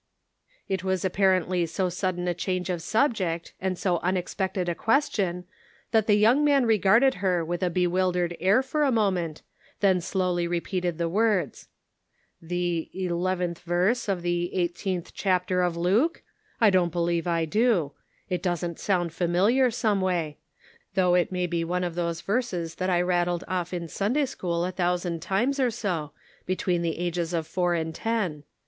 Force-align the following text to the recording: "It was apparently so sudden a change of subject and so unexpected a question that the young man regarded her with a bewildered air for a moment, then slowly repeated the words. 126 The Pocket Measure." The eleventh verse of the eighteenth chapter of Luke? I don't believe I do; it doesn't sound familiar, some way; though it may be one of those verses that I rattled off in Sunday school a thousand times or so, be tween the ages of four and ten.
"It 0.73 0.83
was 0.83 1.05
apparently 1.05 1.67
so 1.67 1.87
sudden 1.87 2.27
a 2.27 2.33
change 2.33 2.71
of 2.71 2.81
subject 2.81 3.53
and 3.61 3.77
so 3.77 3.99
unexpected 3.99 4.67
a 4.67 4.73
question 4.73 5.43
that 5.91 6.07
the 6.07 6.15
young 6.17 6.43
man 6.43 6.65
regarded 6.65 7.13
her 7.21 7.45
with 7.45 7.61
a 7.61 7.69
bewildered 7.69 8.35
air 8.39 8.63
for 8.63 8.81
a 8.81 8.91
moment, 8.91 9.43
then 9.79 10.01
slowly 10.01 10.47
repeated 10.47 10.97
the 10.97 11.07
words. 11.07 11.67
126 12.39 12.43
The 12.49 12.81
Pocket 12.81 12.95
Measure." 12.95 13.09
The 13.11 13.15
eleventh 13.15 13.59
verse 13.59 14.09
of 14.09 14.21
the 14.23 14.53
eighteenth 14.55 15.13
chapter 15.13 15.61
of 15.61 15.77
Luke? 15.77 16.23
I 16.59 16.71
don't 16.71 16.91
believe 16.91 17.27
I 17.27 17.45
do; 17.45 17.91
it 18.27 18.41
doesn't 18.41 18.79
sound 18.79 19.13
familiar, 19.13 19.69
some 19.69 20.01
way; 20.01 20.39
though 20.95 21.13
it 21.13 21.31
may 21.31 21.45
be 21.45 21.63
one 21.63 21.83
of 21.83 21.93
those 21.93 22.21
verses 22.21 22.73
that 22.81 22.89
I 22.89 23.03
rattled 23.03 23.43
off 23.47 23.71
in 23.71 23.87
Sunday 23.87 24.25
school 24.25 24.65
a 24.65 24.71
thousand 24.71 25.21
times 25.21 25.59
or 25.59 25.69
so, 25.69 26.11
be 26.47 26.55
tween 26.55 26.81
the 26.81 26.97
ages 26.97 27.33
of 27.35 27.45
four 27.45 27.75
and 27.75 27.93
ten. 27.93 28.41